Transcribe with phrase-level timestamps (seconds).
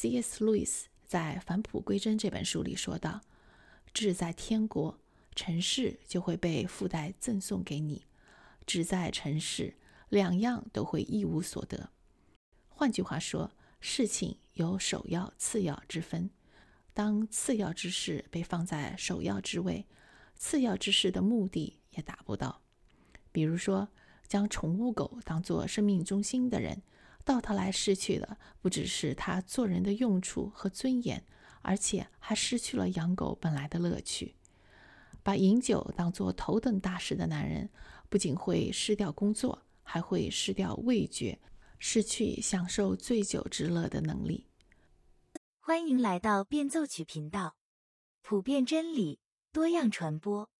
[0.00, 0.42] C.S.
[0.42, 3.20] 路易斯在《返璞归真》这本书里说道
[3.92, 4.98] ：“志在天国，
[5.34, 8.06] 尘世就会被附带赠送给你；
[8.64, 9.74] 志在尘世，
[10.08, 11.90] 两样都会一无所得。”
[12.70, 16.30] 换句话说，事情有首要、次要之分。
[16.94, 19.84] 当次要之事被放在首要之位，
[20.34, 22.62] 次要之事的目的也达不到。
[23.30, 23.90] 比如说，
[24.26, 26.80] 将宠物狗当作生命中心的人，
[27.30, 31.24] 到头来失去的不只是他做人的用处和尊严，
[31.62, 34.34] 而且还失去了养狗本来的乐趣。
[35.22, 37.70] 把饮酒当作头等大事的男人，
[38.08, 41.38] 不仅会失掉工作，还会失掉味觉，
[41.78, 44.48] 失去享受醉酒之乐的能力。
[45.60, 47.54] 欢迎来到变奏曲频道，
[48.22, 49.20] 普遍真理，
[49.52, 50.50] 多样传播。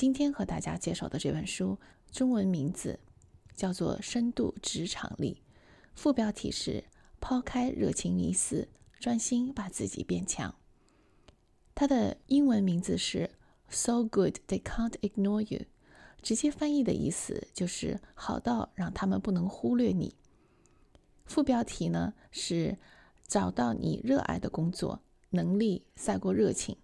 [0.00, 1.76] 今天和大家介绍的这本书，
[2.10, 2.98] 中文名字
[3.54, 5.42] 叫做《深度职场力》，
[5.94, 6.84] 副标题是
[7.20, 8.66] “抛开热情迷思，
[8.98, 10.54] 专心把自己变强”。
[11.76, 13.28] 它的英文名字是
[13.68, 15.66] “So good they can't ignore you”。
[16.22, 20.14] 直接翻译的意思就是“好到让他们不能忽略你”。
[21.26, 22.78] 副标题呢是
[23.28, 26.74] “找到你热爱的工作，能力赛过热情”。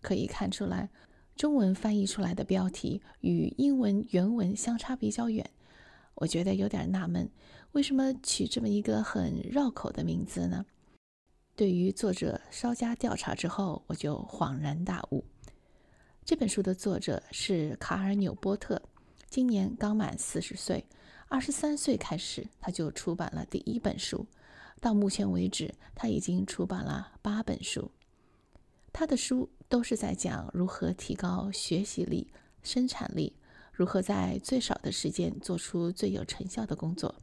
[0.00, 0.88] 可以看出来，
[1.36, 5.48] 中文翻译出来的标题与英文原文相差比较远。
[6.14, 7.30] 我觉得有点纳闷，
[7.72, 10.64] 为什么取这么一个很绕口的名字呢？
[11.54, 15.22] 对于作者稍加调查之后，我就恍然大悟。
[16.24, 18.80] 这本书的作者是卡尔纽波特，
[19.28, 20.82] 今年刚满四十岁。
[21.28, 24.26] 二十三岁开始，他就出版了第一本书。
[24.80, 27.90] 到目前为止，他已经出版了八本书。
[28.92, 32.30] 他的书都是在讲如何提高学习力、
[32.62, 33.32] 生产力，
[33.72, 37.14] 如何在最少的时间做出最有成效的工作。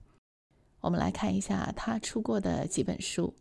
[0.81, 3.33] 我们来看一下他出过的几本书，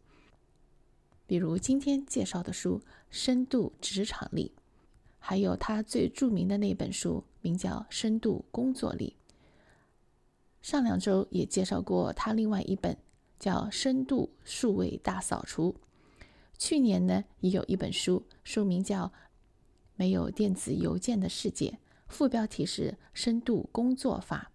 [1.27, 2.78] 比如今天介绍的书
[3.10, 4.53] 《深度职场力》。
[5.25, 9.16] 还有他最著名的那本书，名叫《深度工作力》。
[10.60, 12.98] 上两周也介绍过他另外一本，
[13.38, 15.72] 叫《深度数位大扫除》。
[16.65, 19.06] 去年呢，也有一本书，书名叫
[19.97, 21.71] 《没有电子邮件的世界》，
[22.06, 24.53] 副标题是《深度工作法》。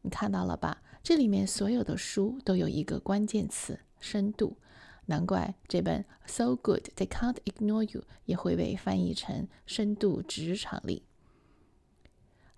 [0.00, 0.82] 你看到了吧？
[1.02, 4.56] 这里面所有的书都有一个关键词：深度。
[5.04, 11.02] 难怪这本《So Good They Can't Ignore You》也会被翻译成“深度职场力”。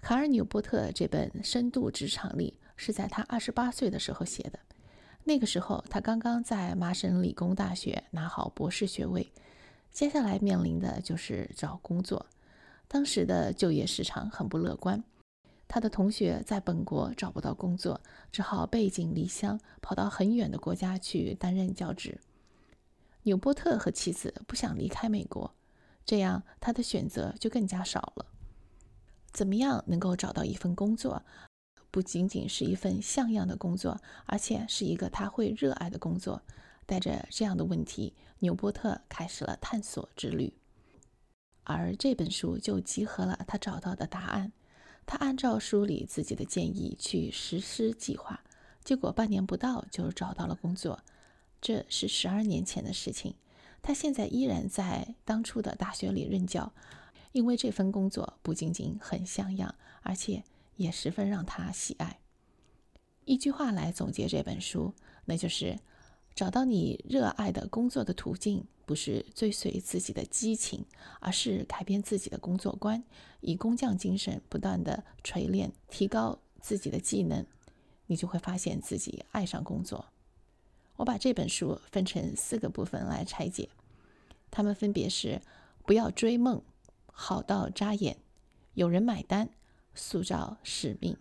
[0.00, 4.60] 卡尔纽波特这本《深度职场力》是在他二十八岁的时候写的。
[5.24, 9.32] 那个时候，他刚刚在麻省理工大学拿好博士学位，
[9.92, 12.26] 接下来面临的就是找工作。
[12.88, 15.02] 当时的就业市场很不乐观，
[15.68, 18.00] 他的同学在本国找不到工作，
[18.32, 22.18] 只好背井离乡，跑到很远的国家去担任教职。
[23.22, 25.54] 纽波特和妻子不想离开美国，
[26.04, 28.26] 这样他的选择就更加少了。
[29.32, 31.22] 怎么样能够找到一份工作，
[31.92, 36.42] 不仅仅是一份像样的工作，而且是一个他会热爱的工作？
[36.86, 40.52] 带着这样的问题，纽波特开始了探索之旅。
[41.64, 44.52] 而这本书就集合了他找到的答案。
[45.04, 48.42] 他按照书里自己的建议去实施计划，
[48.82, 51.00] 结果半年不到就找到了工作。
[51.60, 53.34] 这是十二年前的事情，
[53.82, 56.72] 他现在依然在当初的大学里任教，
[57.32, 60.42] 因为这份工作不仅仅很像样，而且
[60.76, 62.20] 也十分让他喜爱。
[63.24, 64.94] 一句话来总结这本书，
[65.24, 65.78] 那就是
[66.34, 70.84] 找到你热爱的工作的途径，不是追随自己的激情，
[71.20, 73.04] 而是改变自己的工作观，
[73.40, 77.46] 以工匠精神不断的锤炼、提高自己的技能，
[78.06, 80.06] 你就会发现自己爱上工作。
[80.96, 83.68] 我把这本书分成四个部分来拆解，
[84.50, 85.40] 它们分别是：
[85.86, 86.62] 不要追梦，
[87.06, 88.18] 好到扎眼，
[88.74, 89.48] 有人买单，
[89.94, 91.16] 塑造使命。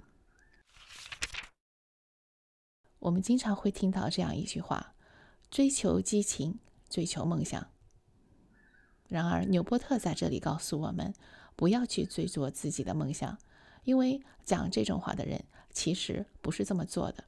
[2.99, 4.93] 我们经常会听到这样一句话：
[5.49, 6.59] 追求激情，
[6.89, 7.67] 追求梦想。
[9.07, 11.13] 然而，纽波特在这里告诉我们，
[11.55, 13.37] 不要去追逐自己的梦想，
[13.83, 17.25] 因为讲这种话的人其实不是这么做的。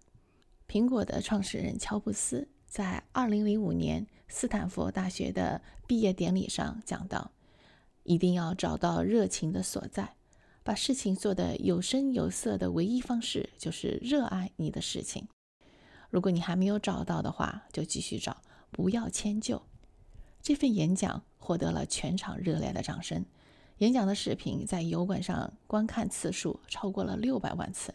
[0.67, 7.31] 苹果的创始人乔布斯在2005年斯坦福大学的毕业典礼上讲到
[8.03, 10.15] ：“一定要找到热情的所在，
[10.63, 15.27] 把事情做得有声有色的唯一方式就是热爱你的事情。
[16.09, 19.61] 如果你还没有找到的话，就继续找，不要迁就。”
[20.41, 23.25] 这份演讲获得了全场热烈的掌声，
[23.79, 27.93] 演讲的视频在油管上观看次数超过了六百万次。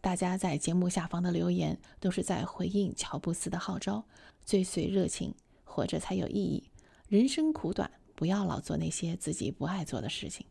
[0.00, 4.04] 大家在节目下方的留言都是在回应乔布斯的号召：
[4.44, 5.34] 追随热情，
[5.64, 6.70] 活着才有意义。
[7.08, 10.46] 人生苦短，不要老做那些自己不爱做的事情。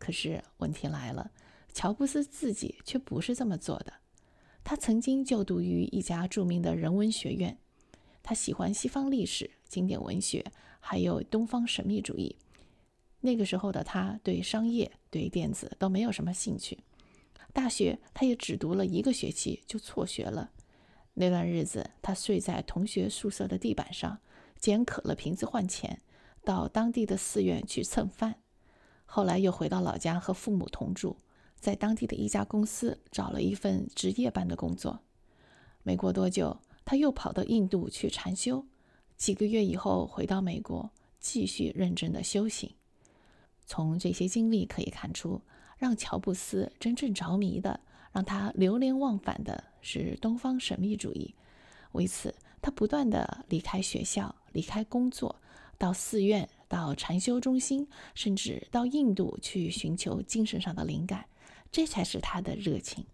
[0.00, 1.30] 可是问题来了，
[1.72, 3.92] 乔布斯自己却不是这么做的。
[4.64, 7.56] 他曾经就读于一家著名的人文学院，
[8.22, 10.44] 他喜欢西方历史、经典文学，
[10.80, 12.36] 还有东方神秘主义。
[13.20, 16.78] 那个时候的他对商业、对电子都没有什么兴趣。
[17.52, 20.50] 大学他也只读了一个学期就辍学了。
[21.14, 24.18] 那段日子，他睡在同学宿舍的地板上，
[24.58, 26.00] 捡可乐瓶子换钱，
[26.44, 28.36] 到当地的寺院去蹭饭。
[29.12, 31.16] 后来又回到老家和父母同住，
[31.58, 35.00] 在当地的一家公司找了一份值夜班的工作。
[35.82, 38.64] 没过多久，他又跑到印度去禅修。
[39.16, 42.72] 几个月以后，回到美国，继续认真的修行。
[43.66, 45.42] 从这些经历可以看出，
[45.76, 47.80] 让乔布斯真正着迷的，
[48.12, 51.34] 让他流连忘返的是东方神秘主义。
[51.92, 52.32] 为此，
[52.62, 55.34] 他不断的离开学校，离开工作，
[55.76, 61.26] 到寺院，到禅修中心，甚至到印度去寻求精神上的灵感。
[61.72, 63.04] 这才是他的热情，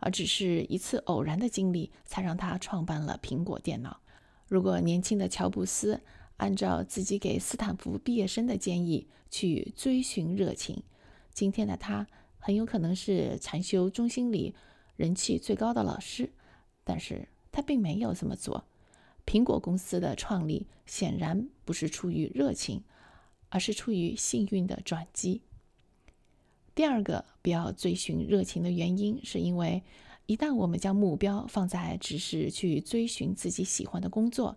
[0.00, 4.00] 而只是一次偶然的经历，才让他创办了苹果电脑。
[4.48, 6.00] 如果年轻的乔布斯，
[6.38, 10.82] 按照自己给斯坦福毕业生的建议去追寻热情，
[11.32, 12.04] 今天的他
[12.40, 14.54] 很有可能是禅修中心里
[14.96, 16.32] 人气最高的老师。
[16.82, 18.64] 但是他并没有这么做。
[19.24, 22.82] 苹果公司的创立显然不是出于热情，
[23.48, 25.42] 而是出于幸运的转机。
[26.74, 29.82] 第二个不要追寻热情的原因，是因为
[30.26, 34.56] 一旦我们将目标放在只是去追寻自己喜欢的工作，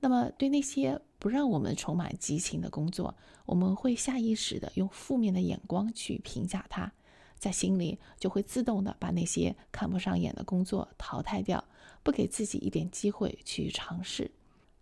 [0.00, 3.14] 那么对那些不让我们充满激情的工作，
[3.46, 6.92] 我们会下意识的用负面的眼光去评价它，
[7.38, 11.64] 在心里就会自动的把那些看不上眼的工作淘汰掉，
[12.02, 14.32] 不给自己一点机会去尝试。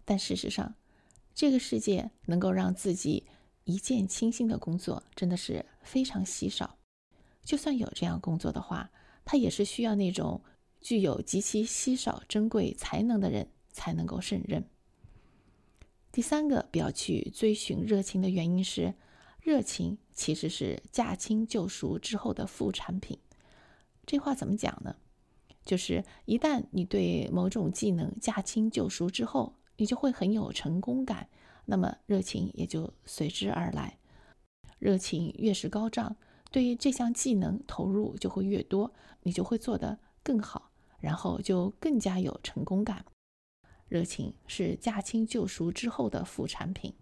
[0.06, 0.75] 但事实上，
[1.40, 3.25] 这个世界能够让自己
[3.64, 6.76] 一见倾心的工作真的是非常稀少。
[7.42, 8.90] 就算有这样工作的话，
[9.25, 10.42] 它也是需要那种
[10.82, 14.69] 具有极其稀少珍贵才能的人才能够胜任。
[16.12, 18.92] 第三个不要去追寻热情的原因是，
[19.40, 23.19] 热情其实是驾轻就熟之后的副产品。
[24.04, 24.94] 这话怎么讲呢？
[25.64, 31.27] 就是一旦你对某种技能驾轻就熟之后，你就会很有成功感，
[31.65, 33.99] 那么热情也就随之而来。
[34.79, 36.15] 热情越是高涨，
[36.50, 38.93] 对于这项技能投入就会越多，
[39.23, 43.06] 你就会做得更好，然后就更加有成功感。
[43.88, 46.93] 热情是驾轻就熟之后的副产品，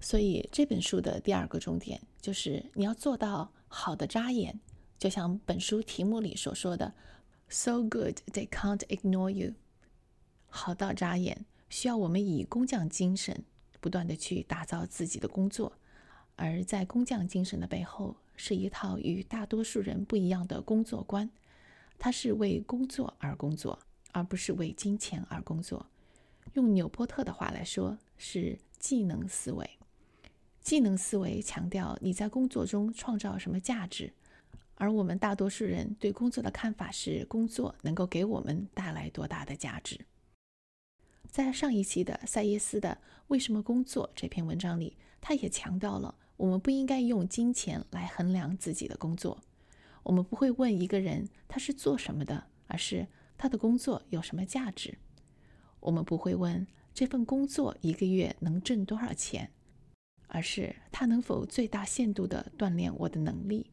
[0.00, 4.60] 所以这本书的第二个重点就是你要做到好的扎眼，
[4.98, 6.94] 就像本书题目里所说的
[7.48, 9.54] ，“So good they can't ignore you”，
[10.48, 13.44] 好到扎眼，需要我们以工匠精神
[13.80, 15.72] 不断的去打造自己的工作，
[16.36, 21.28] 而在工匠精神的背后，是一套与大多数人不一样的工作观。
[21.98, 23.78] 他是为工作而工作，
[24.12, 25.86] 而不是为金钱而工作。
[26.54, 29.68] 用纽波特的话来说，是技能思维。
[30.60, 34.12] 技能思维强调你在工作中创造什么价值，
[34.80, 39.98] 而我们大多数人对工作的看法是工作能够给我们带来多大的价值。
[41.28, 49.42] 在上一期的塞耶斯的《为什么工作》这篇文章里，他也强调了我们不应该用金钱来衡量自己的工作。
[50.04, 54.96] 我们不会问一个人他是做什么的，而是他的工作有什么价值。
[55.80, 59.50] 我们不会问这份工作一个月能挣多少钱，
[60.28, 63.72] 而是他能否最大限度地锻炼我的能力。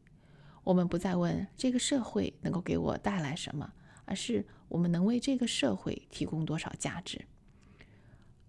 [0.66, 3.72] 我们不再问这个社会能够给我带来什么，
[4.04, 7.24] 而是我们能为这个社会提供多少价值。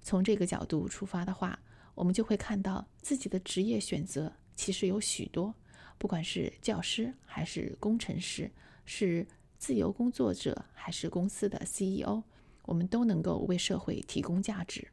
[0.02, 1.60] 从这个角度出发的话，
[1.94, 5.54] 我们就会看到自己的职业选择其实有许多。
[6.00, 8.50] 不管是教师还是工程师，
[8.84, 9.28] 是
[9.60, 12.24] 自由工作者还是公司的 CEO，
[12.64, 14.88] 我们都能够为社会提供价值。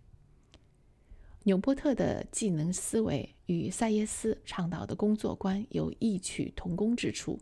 [1.47, 7.39] 纽波特的技能思维与塞耶斯倡导的工作观有异曲同工之处。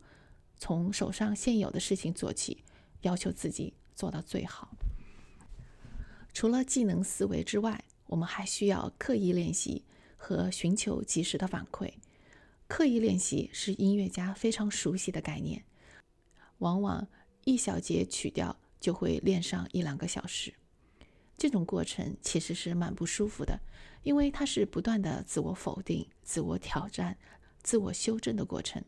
[0.56, 2.64] 从手上现有的事情做起，
[3.02, 4.76] 要求自己做到最好。
[6.32, 9.84] 除了技能思维之外，我们还需要刻意练习
[10.16, 11.92] 和寻求及时的反馈。
[12.66, 15.64] 刻意练习是音乐家非常熟悉的概念，
[16.58, 17.06] 往往
[17.44, 20.54] 一小节曲调就会练上一两个小时。
[21.36, 23.60] 这种过程其实是蛮不舒服的，
[24.02, 27.18] 因为它是不断的自我否定、自我挑战、
[27.62, 28.82] 自我修正的过程。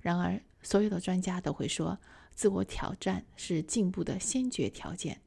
[0.00, 1.98] 然而，所有的专家都会说，
[2.34, 5.20] 自我挑战是进步的先决条件。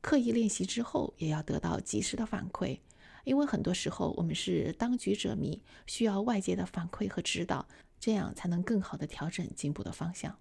[0.00, 2.80] 刻意练习之后，也要得到及时的反馈，
[3.24, 10.38] 因为很多时候我们是当局者迷，需要外界的反馈和指导，这样才能更好的调整进步的方向。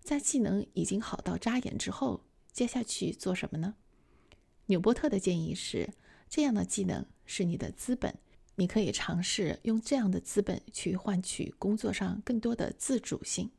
[0.00, 3.74] 在技能已经好到扎眼之后，接下去做什么呢？
[4.66, 5.90] 纽波特的建议是，
[6.28, 8.18] 这样的技能是你的资本。
[8.56, 13.50] 你可以尝试用这样的资本去换取工作上更多的自主性。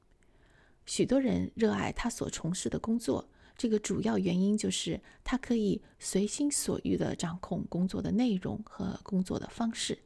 [0.86, 9.98] 许多人热爱他所从事的工作，这个主要原因就是他可以随心所欲地掌控工作的内容和工作的方式。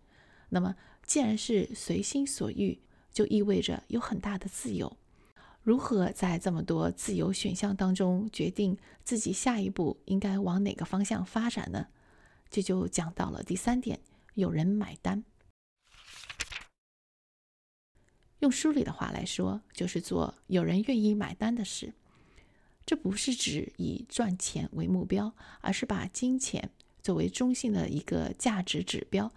[0.50, 0.76] 那么，
[1.06, 2.80] 既然是随心所欲，
[3.12, 4.98] 就意味着有很大的自由。
[5.68, 11.88] 如何在这么多自由选项当中决定自己下一步应该往哪个方向发展呢？
[12.50, 14.00] 这就讲到了第三点。
[14.36, 15.26] 有人买单，
[18.40, 21.94] 用书里的话来说，就是做有人愿意买单的事。
[22.86, 26.72] 这不是指以赚钱为目标，而是把金钱
[27.04, 29.30] 作为中性的一个价值指标，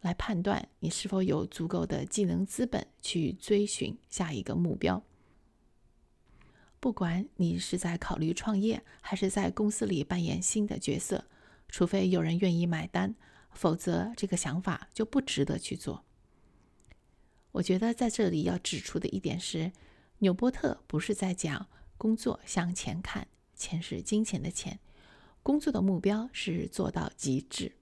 [0.00, 5.00] 来判断你是否有足够的技能资本去追寻下一个目标。
[6.78, 11.24] 不管你是在考虑创业，还是在公司里扮演新的角色，
[11.68, 13.14] 除非有人愿意买单。
[13.52, 16.04] 否则，这个想法就不值得去做。
[17.52, 19.72] 我觉得在这里要指出的一点是，
[20.18, 21.66] 纽波特不是在讲
[21.96, 24.78] 工作向前看，钱是金钱的钱。
[25.42, 27.76] 工作的目标是做到极致。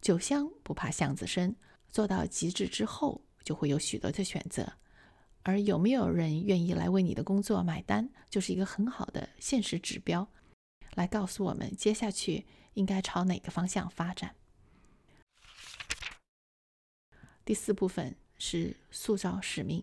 [0.00, 1.54] 酒香不怕巷子深，
[1.88, 4.72] 做到极致之后，就会有许多的选择。
[5.42, 10.28] 而有没有人愿意来为你的工作买单，就是一个很好的现实指标，
[10.94, 14.34] 来告诉我们接下去应该朝哪个方向发展。
[17.44, 19.82] 第四部分是塑造使命。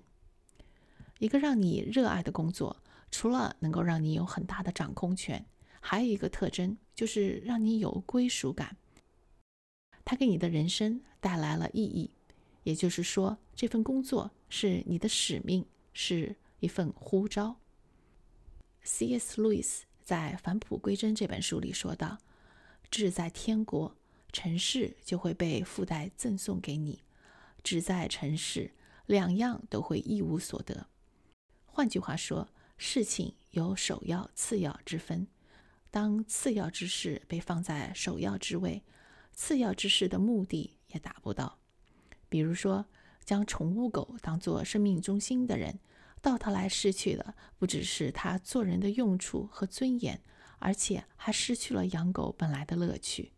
[1.19, 5.45] 一个让你热爱的工作，除了能够让你有很大的掌控权，
[5.81, 8.77] 还有一个特征就是让你有归属感。
[10.05, 12.11] 它给你的人生带来了意义，
[12.67, 17.55] 也就是说，这份工作是你的使命，是一份呼召。
[18.83, 19.41] C.S.
[19.41, 22.17] 路易斯在《返璞归真》这本书里说道
[22.91, 23.95] ：“志在天国，
[24.33, 27.03] 尘世就会被附带赠送给你。”
[27.63, 28.73] 只在尘世，
[29.05, 30.87] 两样都会一无所得。
[31.65, 35.25] 换句话说，事情有首要、次要之分。
[35.89, 38.83] 当次要之事被放在首要之位，
[39.31, 41.59] 次要之事的目的也达不到。
[42.29, 42.85] 比如说，
[43.23, 45.79] 将宠物狗当作生命中心的人，
[46.21, 50.21] 到头来失去的不只是他做人的用处和尊严，
[50.59, 53.31] 而且还失去了养狗本来的乐趣。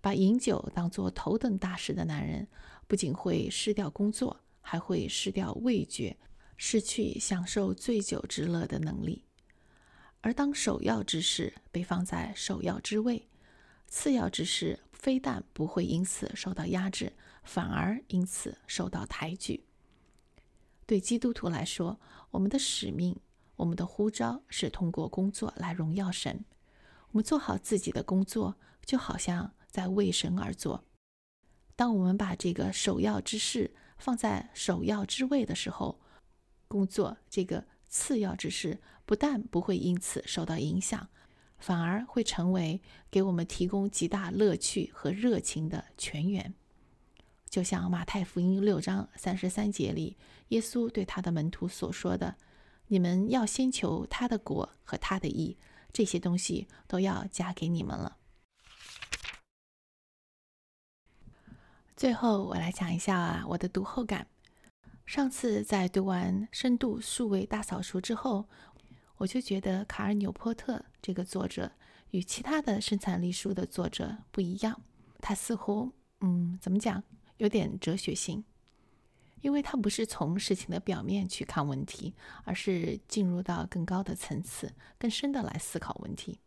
[0.00, 2.48] 把饮酒当作头等大事的男人。
[2.86, 6.16] 不仅会失掉工作，还会失掉味觉，
[6.56, 9.26] 失去享受醉酒之乐的能力。
[10.22, 13.28] 而当首要之事被放在首要之位，
[13.86, 17.12] 次要之事非但不会因此受到压制，
[17.42, 19.64] 反而因此受到抬举。
[20.84, 21.98] 对基督徒来说，
[22.30, 23.16] 我们的使命、
[23.56, 26.44] 我们的呼召是通过工作来荣耀神。
[27.10, 30.84] 我们做好自己的工作，就好像在为神而做。
[31.76, 36.00] 当我们把这个首要之事放在首要之位的时候，
[36.66, 41.08] 工作这个次要之事不但不会因此受到影响，
[41.58, 46.54] 反而会成为给我们提供极大乐趣和热情的泉源。
[47.50, 50.16] 就像马太福音六章三十三节里，
[50.48, 52.36] 耶稣对他的门徒所说的
[52.88, 55.56] ：“你们要先求他的国和他的义，
[55.92, 58.18] 这些东西都要加给你们了。”
[61.96, 64.26] 最后，我来讲一下啊我的读后感。
[65.06, 68.46] 上次在读完《深度数位大扫除》之后，
[69.18, 71.70] 我就觉得卡尔纽波特这个作者
[72.10, 74.80] 与其他的生产力书的作者不一样。
[75.20, 77.02] 他似乎，嗯，怎么讲，
[77.36, 78.44] 有点哲学性，
[79.40, 86.38] 因为他不是从事情的表面去看问题，而是进入到更高的层次、更深的来思考问题。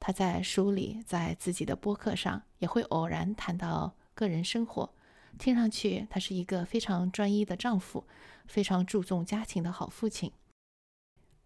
[0.00, 3.94] 他在书里，在自己的播客上，也会偶然谈到。
[4.16, 4.94] 个人生活，
[5.40, 8.06] 听上去他是一个非常专一的丈夫，
[8.46, 10.30] 非常注重家庭的好父亲。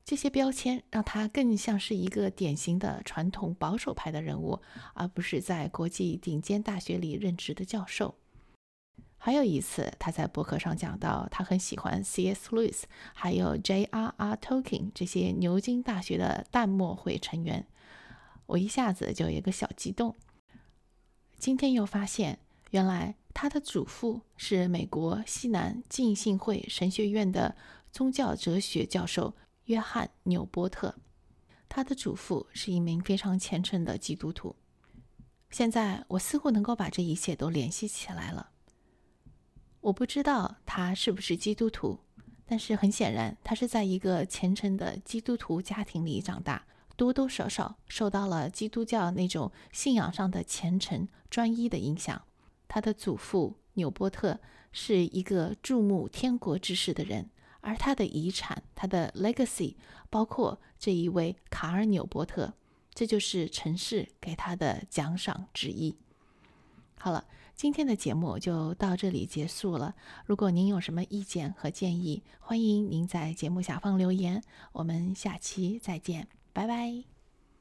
[0.09, 4.59] 这些标签让他更像是一个典型的传统保守派的人物，
[4.95, 8.15] 而不是在国际顶尖大学里任职的教授。
[9.19, 12.49] 还有一次，他在博客上讲到，他很喜欢 C.S.
[12.57, 14.37] Lewis，还有 J.R.R.
[14.37, 17.67] Tolkien 这些牛津大学的淡漠会成员。
[18.47, 20.17] 我一下子就有一个小激动。
[21.37, 22.39] 今天又发现，
[22.71, 27.55] 原来他的祖父是美国西南浸信会神学院的
[27.93, 29.35] 宗教哲学教授
[29.69, 30.95] 约翰·纽波特。
[31.69, 34.57] 他的祖父是一名非常虔诚的基督徒。
[35.51, 38.51] 现在我似乎能够把这一切都联系起来了。
[39.81, 42.01] 我不知道他是不是基督徒，
[42.47, 52.23] 但是很显然，他是在一个虔诚的基督徒家庭里长大，多多少少受到了基督教那种信仰上的虔诚、专一的影响。
[52.67, 54.41] 他的祖父纽波特
[54.73, 59.77] 是一个注目天国之事的人，而他的遗产，他的 legacy，
[60.11, 62.55] 包括这一位卡尔纽伯特。
[62.95, 65.97] 这就是城市给他的奖赏之一。
[66.99, 67.25] 好了，
[67.55, 69.95] 今天的节目就到这里结束了。
[70.25, 74.43] 如果您有什么意见和建议，欢迎您在节目下方留言。
[74.73, 77.18] 我们下期再见，拜拜。